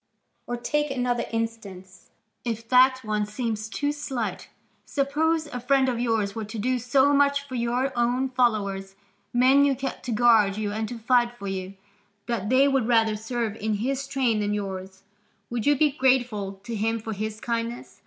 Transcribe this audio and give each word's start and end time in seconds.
Or 0.47 0.57
take 0.57 0.89
another 0.89 1.25
instance, 1.29 2.09
if 2.43 2.67
that 2.69 3.01
one 3.03 3.27
seems 3.27 3.69
too 3.69 3.91
slight: 3.91 4.49
suppose 4.83 5.45
a 5.45 5.59
friend 5.59 5.87
of 5.87 5.99
yours 5.99 6.33
were 6.33 6.43
to 6.43 6.57
do 6.57 6.79
so 6.79 7.13
much 7.13 7.47
for 7.47 7.53
your 7.53 7.93
own 7.95 8.29
followers, 8.29 8.95
men 9.31 9.63
you 9.63 9.75
kept 9.75 10.01
to 10.05 10.11
guard 10.11 10.57
you 10.57 10.71
and 10.71 10.89
to 10.89 10.97
fight 10.97 11.37
for 11.37 11.45
you, 11.47 11.75
that 12.25 12.49
they 12.49 12.67
would 12.67 12.87
rather 12.87 13.15
serve 13.15 13.55
in 13.57 13.75
his 13.75 14.07
train 14.07 14.39
than 14.39 14.55
yours, 14.55 15.03
would 15.51 15.67
you 15.67 15.75
be 15.77 15.91
grateful 15.91 16.53
to 16.63 16.75
him 16.75 16.99
for 16.99 17.13
his 17.13 17.39
kindness? 17.39 17.99